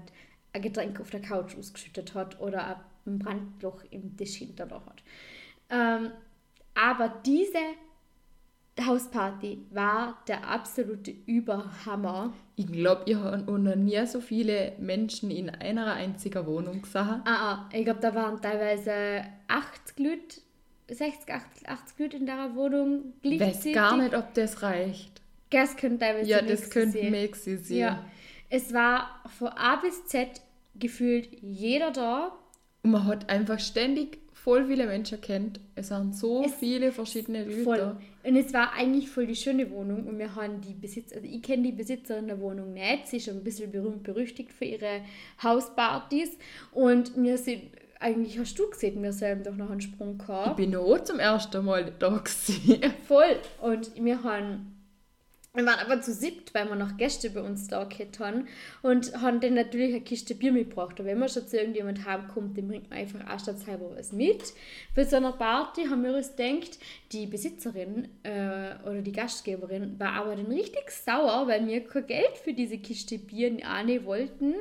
[0.54, 5.04] ein Getränk auf der Couch ausgeschüttet hat oder ein Brandloch im Tisch hinter hat.
[5.70, 6.12] Ähm,
[6.76, 7.58] aber diese
[8.80, 12.34] Hausparty war der absolute Überhammer.
[12.56, 17.22] Ich glaube, ich habe noch nie so viele Menschen in einer einzigen Wohnung gesehen.
[17.26, 20.42] Ah, ah, ich glaube, da waren teilweise 80 Leute,
[20.90, 25.22] 60, 80, 80 Leute in der Wohnung Ich weiß gar nicht, ob das reicht.
[25.50, 27.78] Das könnte teilweise Ja, das könnte gewesen sein.
[27.78, 28.06] Ja,
[28.50, 30.42] es war von A bis Z
[30.76, 32.38] gefühlt jeder da.
[32.84, 35.60] Und man hat einfach ständig voll viele Menschen kennt.
[35.76, 37.64] Es sind so Es- viele verschiedene Leute.
[37.64, 37.98] Voll.
[38.24, 41.42] Und es war eigentlich voll die schöne Wohnung und wir haben die Besitzer, also ich
[41.42, 45.02] kenne die Besitzerin der Wohnung nicht, sie ist schon ein bisschen berühmt berüchtigt für ihre
[45.44, 46.38] Hauspartys
[46.72, 47.64] und wir sind,
[48.00, 50.58] eigentlich hast du gesehen, wir selber doch noch einen Sprung Ich gehabt.
[50.58, 52.82] bin auch zum ersten Mal da gewesen.
[53.08, 53.38] Voll.
[53.62, 54.76] Und wir haben
[55.54, 58.48] wir waren aber zu siebt, weil wir noch Gäste bei uns da gehabt haben
[58.82, 60.98] und haben dann natürlich eine Kiste Bier mitgebracht.
[60.98, 64.54] Und wenn wir schon zu irgendjemand haben kommt, dann bringt man einfach anstandshalber was mit.
[64.96, 66.80] Für so eine Party haben wir uns gedacht,
[67.12, 72.38] die Besitzerin äh, oder die Gastgeberin war aber dann richtig sauer, weil wir kein Geld
[72.42, 74.54] für diese Kiste Bier annehmen wollten.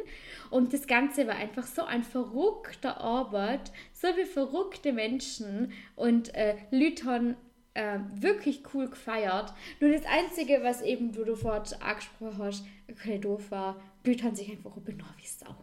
[0.51, 6.57] Und das Ganze war einfach so ein verrückter Arbeit, so wie verrückte Menschen und äh,
[6.73, 7.37] Leute haben
[7.75, 9.53] äh, wirklich cool gefeiert.
[9.81, 14.73] Nur das Einzige, was eben du davor angesprochen hast, okay, doof war, Leute sich einfach
[14.73, 15.55] benommen wie Sau.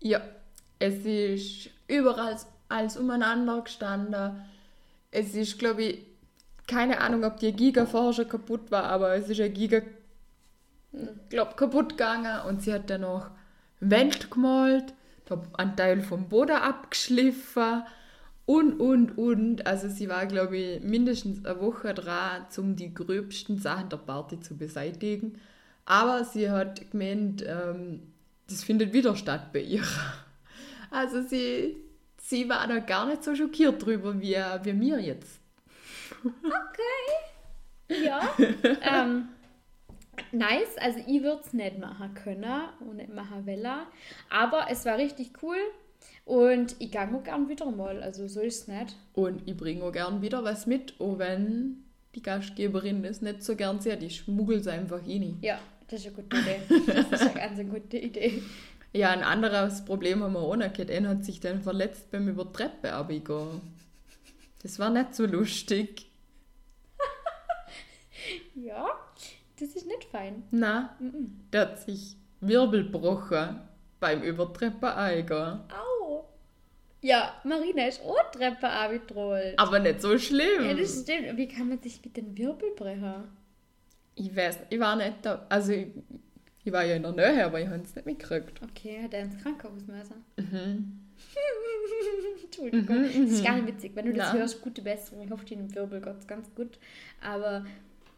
[0.00, 0.20] Ja,
[0.78, 2.36] es ist überall
[2.68, 4.44] alles umeinander gestanden.
[5.10, 6.06] Es ist, glaube ich,
[6.66, 9.82] keine Ahnung, ob die Giga vorher schon kaputt war, aber es ist eine Giga,
[11.28, 13.30] glaube kaputt gegangen und sie hat dann noch
[13.80, 14.94] Wände gemalt,
[15.54, 17.84] einen Teil vom Boden abgeschliffen
[18.46, 19.66] und, und, und.
[19.66, 24.40] Also sie war, glaube ich, mindestens eine Woche dran, um die gröbsten Sachen der Party
[24.40, 25.40] zu beseitigen.
[25.84, 28.02] Aber sie hat gemeint, ähm,
[28.48, 29.82] das findet wieder statt bei ihr.
[30.94, 31.78] Also sie,
[32.18, 35.40] sie war da gar nicht so schockiert drüber, wie, wie mir jetzt.
[37.88, 38.20] Ja.
[38.82, 39.28] ähm,
[40.32, 43.86] nice, also ich würde es nicht machen können und nicht machen wollen.
[44.28, 45.56] Aber es war richtig cool
[46.24, 48.96] und ich gehe auch gern wieder mal, also so ist es nicht.
[49.12, 53.56] Und ich bringe auch gern wieder was mit, auch wenn die Gastgeberin das nicht so
[53.56, 54.02] gern sieht.
[54.02, 55.38] Ich schmuggel es einfach rein.
[55.40, 55.58] Ja,
[55.88, 56.60] das ist eine gute Idee.
[56.86, 58.42] Das ist eine ganz eine gute Idee.
[58.94, 60.90] Ja, ein anderes Problem haben wir auch noch gehabt.
[60.90, 63.62] Einer hat sich dann verletzt beim über die Treppe runtergehen.
[64.62, 66.10] Das war nicht so lustig.
[68.54, 68.86] Ja,
[69.58, 70.42] das ist nicht fein.
[70.50, 70.94] Na,
[71.54, 73.60] der hat sich Wirbel gebrochen
[73.98, 75.60] beim über die Treppe eingehen.
[77.02, 79.58] Ja, Marina ist auch Treppe abgetrollt.
[79.58, 80.64] Aber nicht so schlimm.
[80.64, 81.36] Ja, das stimmt.
[81.36, 83.24] Wie kann man sich mit den Wirbel brechen?
[84.14, 85.44] Ich weiß, ich war nicht da.
[85.48, 85.88] Also, ich,
[86.64, 88.60] ich war ja in der Nähe, aber ich habe es nicht mitgekriegt.
[88.62, 90.24] Okay, hat er ins Krankenhaus müssen?
[90.36, 91.00] Mhm.
[92.44, 93.02] Entschuldigung.
[93.02, 93.92] Das ist gar nicht witzig.
[93.94, 94.38] Wenn du das Na.
[94.38, 95.24] hörst, gute Besserung.
[95.24, 96.78] Ich hoffe, deinem Wirbel geht's ganz gut.
[97.20, 97.64] Aber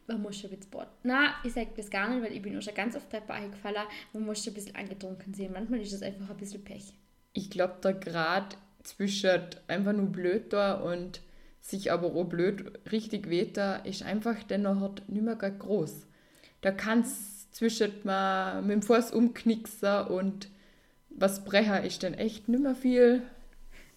[0.07, 0.89] man muss schon ein bisschen Sport.
[1.05, 3.87] Na, ich sage das gar nicht, weil ich bin auch schon ganz oft Treppe eingefallen.
[4.13, 5.53] Man muss schon ein bisschen angetrunken sehen.
[5.55, 6.93] Manchmal ist das einfach ein bisschen Pech.
[7.33, 11.21] Ich glaube, der Grad zwischen einfach nur blöd da und
[11.61, 16.07] sich aber auch blöd richtig wehta, ist einfach dann noch nicht mehr groß.
[16.61, 20.49] Da kannst zwischen mal mit dem Fuß umknicksen und
[21.11, 23.23] was brechen ist dann echt nicht mehr viel.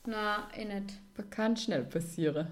[0.05, 0.93] Na, eh nicht.
[1.15, 2.47] Das kann schnell passieren.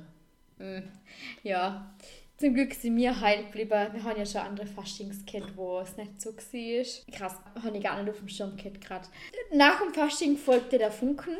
[1.44, 1.94] Ja,
[2.38, 3.94] zum Glück sind wir heil geblieben.
[3.94, 7.14] Wir haben ja schon andere Faschingskind, wo es nicht so war.
[7.18, 9.08] Krass, habe ich gar nicht auf dem Schirm gehabt gerade.
[9.54, 11.38] Nach dem Fasching folgte der Funken.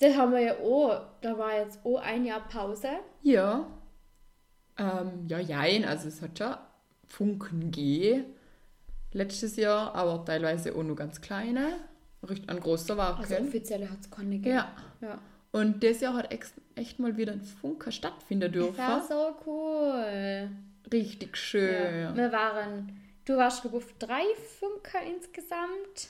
[0.00, 2.88] Das haben wir ja auch, da war jetzt auch ein Jahr Pause.
[3.22, 3.66] Ja.
[4.76, 6.56] Ähm, ja, jein, also es hat schon
[7.06, 8.24] Funken gegeben
[9.14, 11.78] letztes Jahr, aber teilweise auch nur ganz kleine.
[12.28, 14.56] Richtig ein großer war Also offiziell hat es keine gegeben.
[14.56, 14.72] Ja.
[15.00, 15.18] ja.
[15.52, 16.32] Und das Jahr hat
[16.74, 18.76] echt mal wieder ein Funker stattfinden dürfen.
[18.76, 20.50] Das war so cool.
[20.92, 22.00] Richtig schön.
[22.00, 22.16] Ja.
[22.16, 24.24] Wir waren, du warst auf drei
[24.58, 26.08] Funker insgesamt.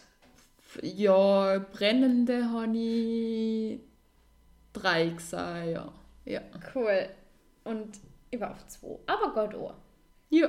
[0.83, 3.81] Ja, brennende habe ich
[4.73, 5.93] drei gesagt, ja.
[6.25, 6.41] Ja.
[6.75, 7.09] Cool.
[7.65, 8.99] Und ich war auf zwei.
[9.07, 9.73] Aber Gott oh.
[10.31, 10.49] Ja.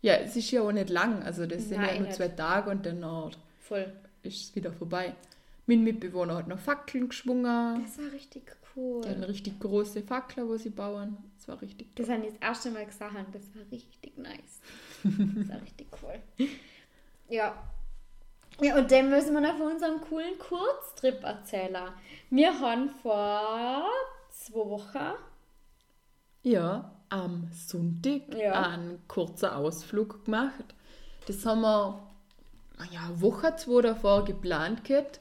[0.00, 1.22] Ja, es ist ja auch nicht lang.
[1.22, 2.16] Also das sind ja Nein, nur nicht.
[2.16, 3.92] zwei Tage und dann Voll.
[4.22, 5.14] ist es wieder vorbei.
[5.66, 7.82] Mein Mitbewohner hat noch Fackeln geschwungen.
[7.84, 9.02] Das war richtig cool.
[9.02, 11.18] Die richtig große Fackel, wo sie bauen.
[11.36, 13.14] Das war richtig Das habe ich das erste Mal gesagt.
[13.32, 14.60] Das war richtig nice.
[15.04, 16.48] Das war richtig cool.
[17.28, 17.54] Ja.
[18.62, 21.88] Ja, und dann müssen wir noch von unserem coolen Kurztrip erzählen.
[22.30, 23.84] Wir haben vor
[24.30, 25.14] zwei Wochen
[26.42, 28.52] Ja, am Sonntag Ja.
[28.68, 30.64] einen kurzen Ausflug gemacht.
[31.26, 32.02] Das haben wir
[32.90, 35.20] ja, eine Woche, zwei davor geplant gehabt.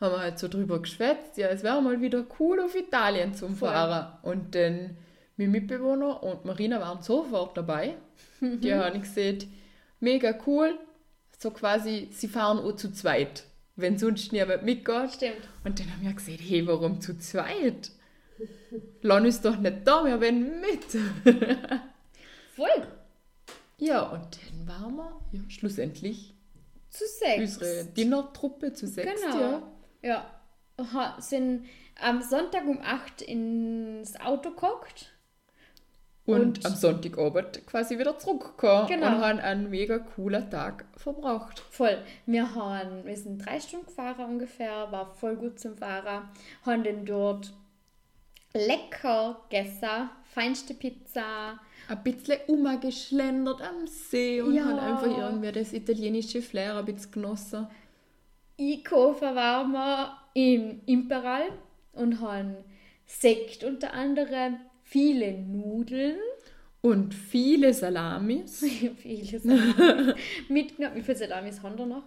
[0.00, 1.36] Haben wir halt so drüber geschwätzt.
[1.36, 4.12] Ja, es wäre mal wieder cool, auf Italien zu fahren.
[4.22, 4.96] Und dann
[5.36, 7.94] mein Mitbewohner und Marina waren sofort dabei.
[8.40, 9.52] Die haben gesehen,
[10.00, 10.78] mega cool.
[11.42, 13.42] So quasi, sie fahren auch zu zweit,
[13.74, 15.10] wenn sonst niemand mitgeht.
[15.14, 15.48] Stimmt.
[15.64, 17.90] Und dann haben wir gesagt, hey, warum zu zweit?
[19.00, 20.84] Lon ist doch nicht da, wir wollen mit.
[22.54, 22.86] Voll.
[23.78, 26.32] Ja, und dann waren wir ja, schlussendlich
[26.90, 27.56] Zu sechs.
[27.56, 29.20] unsere Dinnertruppe zu sechs.
[29.20, 29.62] Genau.
[30.00, 30.30] Ja.
[30.78, 31.16] Ja.
[31.18, 31.66] Sind
[32.00, 35.12] am Sonntag um 8 ins Auto geguckt.
[36.24, 39.06] Und, Und- am Sonntagabend quasi wieder zurückgekommen Genau.
[39.08, 41.58] und haben einen mega coolen Tag verbraucht.
[41.70, 41.98] Voll.
[42.26, 46.28] Wir, haben, wir sind drei Stunden gefahren ungefähr, war voll gut zum Fahren.
[46.64, 47.52] Haben dann dort
[48.54, 51.58] lecker gegessen, feinste Pizza.
[51.88, 54.64] Ein bisschen umgeschlendert am See und Ja.
[54.64, 57.66] haben einfach irgendwie das italienische Flair ein bisschen genossen.
[58.60, 61.48] Einkaufen waren wir im Imperial
[61.94, 62.56] und haben
[63.06, 64.58] Sekt unter anderem,
[64.92, 66.18] viele Nudeln,
[66.82, 68.60] Und viele Salamis.
[68.96, 70.14] viele Salamis
[70.48, 70.96] mitgenommen.
[70.96, 72.04] Wie viele Salamis haben wir noch?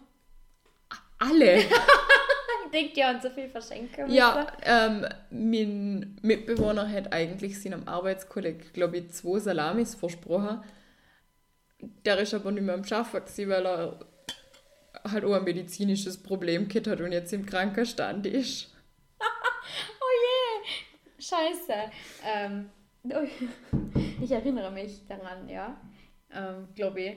[1.19, 1.63] Alle.
[2.65, 4.09] Ich denke, die haben so viel verschenken.
[4.11, 10.61] Ja, ähm, mein Mitbewohner hat eigentlich seinem Arbeitskollegen, glaube ich, zwei Salamis versprochen.
[12.03, 13.99] Der ist aber nicht mehr am Arbeiten, gewesen, weil er
[15.09, 18.74] halt auch ein medizinisches Problem gehabt hat und jetzt im Krankenstand ist.
[21.29, 21.73] Scheiße.
[22.23, 22.69] Ähm,
[24.21, 25.75] ich erinnere mich daran, ja.
[26.33, 27.15] Ähm, Glaube ich.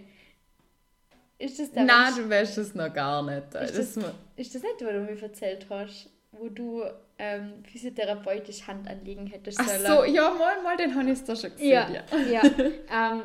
[1.39, 3.55] Ist das der Nein, Mensch- du weißt es noch gar nicht.
[3.55, 6.83] Ist Das, das- ist das nicht, was du mir erzählt hast, wo du
[7.19, 9.87] ähm, physiotherapeutisch Handanliegen hättest Ach sollen?
[9.87, 11.71] so, ja, mal, mal, den habe ich da schon gesehen.
[11.71, 12.43] Ja, Ja.
[12.43, 12.43] ja.
[13.13, 13.23] ähm,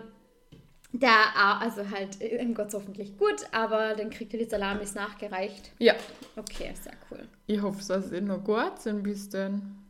[0.96, 5.72] der, also halt, ihm Gott hoffentlich gut, aber dann kriegt er die Salamis nachgereicht.
[5.80, 5.96] ja,
[6.36, 7.28] Okay, sehr cool.
[7.48, 9.83] ich hoffe, es noch gut sind bis dann.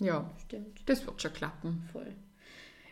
[0.00, 0.80] Ja, Stimmt.
[0.86, 1.88] das wird schon klappen.
[1.92, 2.14] Voll.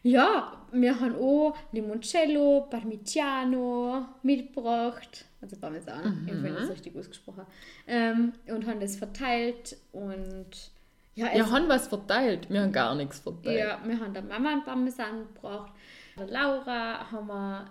[0.02, 5.24] Ja, wir haben auch Limoncello, Parmigiano mitgebracht.
[5.40, 7.46] Also Parmesan, ich finde das richtig ausgesprochen.
[7.86, 10.70] Ähm, und haben das verteilt und
[11.14, 13.58] ja, Wir haben was verteilt, wir haben gar nichts verteilt.
[13.58, 15.72] ja, wir haben der Mama einen Parmesan gebracht.
[16.16, 17.66] Der Laura haben wir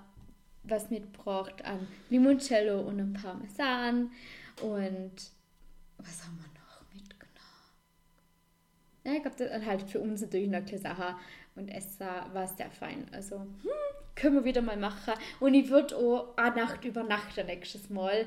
[0.63, 4.11] was mitgebracht an Limoncello und einem Parmesan.
[4.61, 5.13] Und
[5.97, 6.56] was haben wir noch?
[9.07, 11.15] Ja, ich glaube, das ist halt für uns natürlich eine Sache.
[11.55, 13.07] Und Essen war sehr fein.
[13.13, 13.71] Also, hm,
[14.15, 15.13] können wir wieder mal machen.
[15.39, 18.25] Und ich würde auch eine Nacht übernachten nächstes Mal.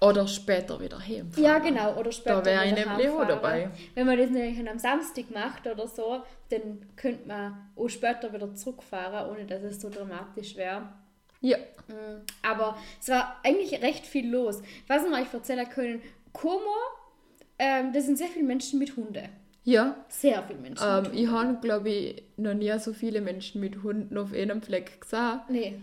[0.00, 1.44] Oder später wieder heimfahren.
[1.44, 1.98] Ja, genau.
[1.98, 2.40] Oder später.
[2.40, 3.68] Da wäre ich nämlich auch dabei.
[3.94, 8.54] Wenn man das nämlich am Samstag macht oder so, dann könnte man auch später wieder
[8.54, 10.88] zurückfahren, ohne dass es so dramatisch wäre.
[11.42, 11.58] Ja.
[11.88, 14.62] Mm, Aber es war eigentlich recht viel los.
[14.86, 16.00] Was wir euch erzählen können,
[16.32, 16.60] Como,
[17.58, 19.28] ähm, das sind sehr viele Menschen mit Hunde.
[19.64, 20.84] Ja, Sehr viele Menschen.
[20.86, 25.00] ähm, ich habe, glaube ich, noch nie so viele Menschen mit Hunden auf einem Fleck
[25.00, 25.40] gesehen.
[25.48, 25.78] Nee,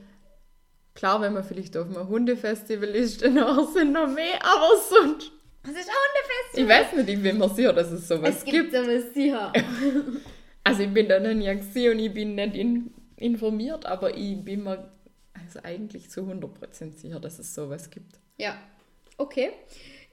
[0.94, 5.32] Klar, wenn man vielleicht auf einem Hundefestival ist, dann auch sind noch mehr, aber sonst
[5.64, 6.64] Das ist Hundefestival.
[6.64, 8.74] Ich weiß nicht, ich bin mir sicher, dass es sowas es gibt gibt.
[8.74, 9.54] sowas sicher.
[10.64, 14.38] Also ich bin da noch nie gesehen und ich bin nicht in, informiert, aber ich
[14.46, 14.92] bin mir
[15.34, 18.20] also eigentlich zu 100% sicher, dass es sowas gibt.
[18.38, 18.56] Ja,
[19.18, 19.54] okay.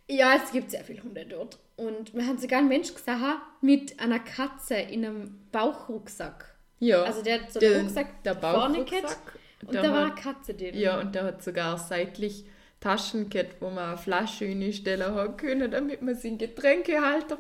[0.09, 1.59] Ja, es gibt sehr viele Hunde dort.
[1.79, 3.23] Und wir haben sogar einen Mensch gesehen
[3.61, 6.57] mit einer Katze in einem Bauchrucksack.
[6.81, 7.05] Ja.
[7.05, 10.15] Also der hat so einen Rucksack der vorne Bauchrucksack, gehabt und der da war eine
[10.17, 10.77] Katze drin.
[10.77, 12.45] Ja, und der hat sogar seitlich
[12.81, 17.39] Taschen gehabt, wo man eine Flasche reinstellen hat können, damit man seinen Getränkehalter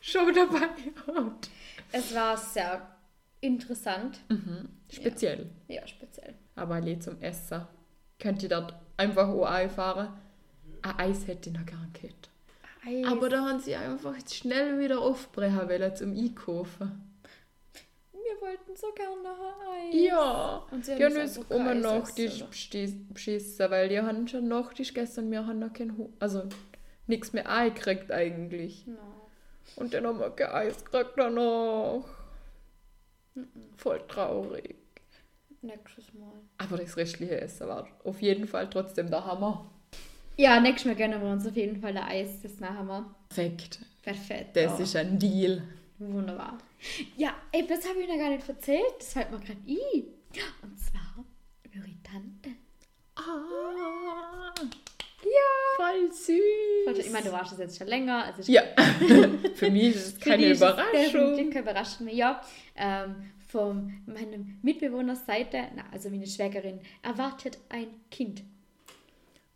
[0.00, 0.60] schon dabei
[1.06, 1.50] hat.
[1.92, 2.88] Es war sehr
[3.42, 4.18] interessant.
[4.90, 5.50] Speziell.
[5.68, 6.34] Ja, speziell.
[6.56, 7.66] Aber alle zum Essen.
[8.18, 10.08] Könnt ihr dort einfach auch einfahren.
[10.80, 12.30] Ein Eis hätte ich noch gern gehabt.
[12.86, 13.06] Eis.
[13.06, 17.14] Aber da haben sie einfach schnell wieder aufbrechen wollen zum Einkaufen.
[18.12, 19.94] wir wollten so gerne Eis.
[19.94, 22.44] Ja, Und sie haben uns um Eis Nachtisch
[23.12, 26.42] beschissen, weil die haben schon Nachtisch gegessen und wir haben noch kein Hu also
[27.06, 28.86] nichts mehr eingekriegt eigentlich.
[28.86, 28.98] No.
[29.76, 32.04] Und dann haben wir kein Eis gekriegt danach.
[33.76, 34.76] Voll traurig.
[35.62, 36.32] Nächstes Mal.
[36.58, 39.70] Aber das restliche Essen war auf jeden Fall trotzdem der Hammer.
[40.36, 42.40] Ja, nächstes Mal gönnen wir uns auf jeden Fall ein Eis.
[42.42, 43.14] Das machen wir.
[43.28, 43.78] Perfekt.
[44.02, 44.56] Perfekt.
[44.56, 45.62] Das ist ein Deal.
[45.98, 46.58] Wunderbar.
[47.16, 48.82] Ja, ey, das habe ich noch gar nicht erzählt.
[48.98, 50.04] Das fällt mir gerade ein.
[50.62, 51.24] Und zwar
[51.72, 52.50] über die Tante.
[53.16, 54.52] Ah,
[55.22, 55.76] Ja.
[55.76, 56.98] voll süß.
[57.06, 58.24] Ich meine, du warst es jetzt schon länger.
[58.24, 58.62] Also Ja,
[59.54, 61.36] für mich ist es keine ist Überraschung.
[61.36, 62.14] keine Überraschung mehr.
[62.14, 62.40] Ja,
[62.76, 68.42] ähm, von meinem Mitbewohnerseite, na, also meine Schwägerin, erwartet ein Kind.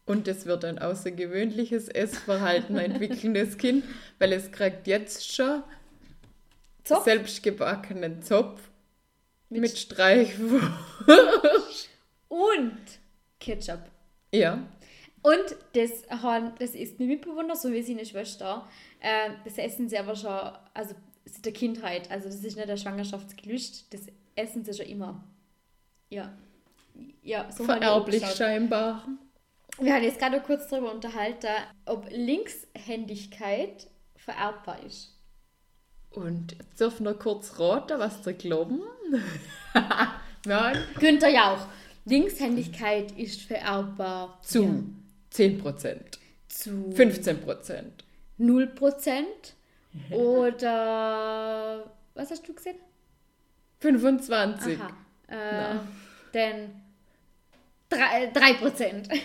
[0.08, 3.84] Und es wird ein außergewöhnliches Essverhalten entwickelndes Kind,
[4.18, 5.62] weil es kriegt jetzt schon
[6.84, 7.04] Zopf?
[7.04, 8.60] selbstgebackenen Zopf
[9.50, 10.64] mit, Mit- Streichwurst.
[12.28, 12.78] Und
[13.40, 13.80] Ketchup.
[14.34, 14.66] ja,
[15.22, 15.90] Und das,
[16.58, 18.66] das ist mein Mitbewohner, so wie seine Schwester.
[19.00, 20.30] Äh, das essen sie aber schon,
[20.74, 20.94] also
[21.24, 22.10] seit der Kindheit.
[22.10, 24.02] Also das ist nicht ein Schwangerschaftsgelüst, das
[24.34, 25.24] essen sie schon immer.
[26.10, 26.32] Ja.
[27.22, 29.06] Ja, so vererblich scheinbar.
[29.80, 31.46] Wir haben jetzt gerade kurz darüber unterhalten,
[31.86, 33.86] ob Linkshändigkeit
[34.16, 35.14] vererbbar ist.
[36.10, 38.80] Und jetzt dürfen wir kurz raten, was sie glauben.
[40.46, 41.66] Nein, Günther Jauch.
[42.06, 44.70] Linkshändigkeit ist vererbbar zu Ja.
[45.32, 45.96] 10%,
[46.48, 47.84] zu 15%.
[48.40, 49.24] 0%
[50.10, 52.76] oder was hast du gesehen?
[53.80, 54.78] 25.
[54.80, 55.74] Aha.
[55.74, 55.78] Äh,
[56.34, 56.70] denn
[57.90, 58.32] 3%.
[58.32, 59.20] 3%.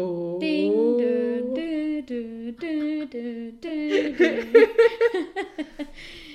[0.00, 0.38] Oh.
[0.40, 4.66] Ding, dü, dü, dü, dü, dü, dü, dü.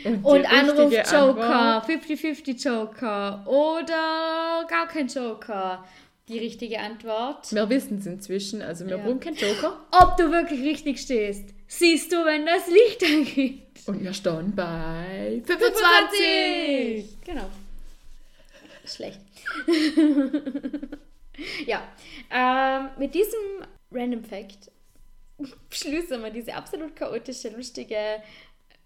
[0.06, 5.84] Und, Und richtige Anruf-Joker, Antwort- 50-50-Joker oder gar kein Joker.
[6.28, 7.52] Die richtige Antwort.
[7.54, 9.04] Wir wissen es inzwischen, also wir Ja.
[9.04, 9.80] brauchen keinen Joker.
[9.92, 13.62] Ob du wirklich richtig stehst, siehst du, wenn das Licht angeht.
[13.88, 17.06] Und wir stehen bei 25!
[17.26, 17.50] Genau.
[18.86, 19.20] Schlecht.
[21.66, 21.84] ja,
[22.32, 24.72] ähm, mit diesem Random Fact
[25.70, 28.22] schließen wir diese absolut chaotische, lustige,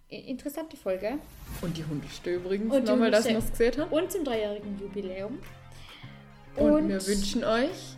[0.08, 1.20] interessante Folge.
[1.62, 3.92] Und die Hundeste übrigens, Und nochmal, dass wir es gesehen haben.
[3.92, 5.40] Und zum dreijährigen Jubiläum.
[6.56, 7.98] Und, wir wünschen euch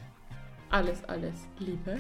[0.69, 1.99] alles, alles Liebe.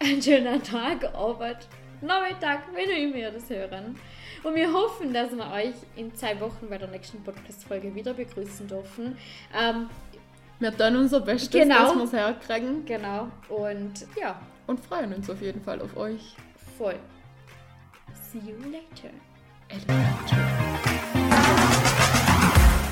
[0.00, 1.68] einen schönen Tag, Abend,
[2.00, 3.96] Nachmittag, wenn ihr immer das hören.
[4.42, 8.66] Und wir hoffen, dass wir euch in zwei Wochen bei der nächsten Podcast-Folge wieder begrüßen
[8.66, 9.18] dürfen.
[9.54, 9.90] Ähm,
[10.60, 11.94] Wir tun unser Bestes, Genau.
[11.94, 12.84] dass wir es herkriegen.
[12.84, 13.28] genau.
[13.48, 16.36] Und ja, Und freuen uns auf jeden Fall auf euch.
[16.78, 16.94] voll.
[18.30, 19.10] See you later.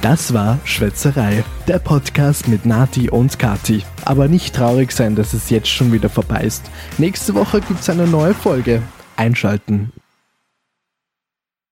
[0.03, 3.83] Das war Schwätzerei, der Podcast mit Nati und Kati.
[4.05, 6.71] Aber nicht traurig sein, dass es jetzt schon wieder vorbei ist.
[6.99, 8.83] Nächste Woche gibt's eine neue Folge.
[9.17, 9.93] Einschalten.